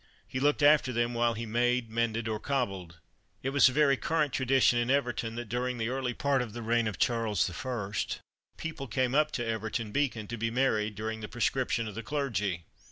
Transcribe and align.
He 0.27 0.39
looked 0.39 0.63
after 0.63 0.91
them 0.91 1.13
while 1.13 1.35
he 1.35 1.45
made, 1.45 1.91
mended, 1.91 2.27
or 2.27 2.39
cobbled. 2.39 2.97
It 3.43 3.51
was 3.51 3.69
a 3.69 3.71
very 3.71 3.97
current 3.97 4.33
tradition 4.33 4.79
in 4.79 4.89
Everton 4.89 5.35
that 5.35 5.47
during 5.47 5.77
the 5.77 5.89
early 5.89 6.15
part 6.15 6.41
of 6.41 6.53
the 6.53 6.63
reign 6.63 6.87
of 6.87 6.97
Charles 6.97 7.45
the 7.45 7.53
First, 7.53 8.19
people 8.57 8.87
came 8.87 9.13
up 9.13 9.29
to 9.33 9.45
Everton 9.45 9.91
Beacon 9.91 10.25
to 10.29 10.37
be 10.37 10.49
married, 10.49 10.95
during 10.95 11.21
the 11.21 11.27
proscription 11.27 11.87
of 11.87 11.93
the 11.93 12.01
clergy. 12.01 12.63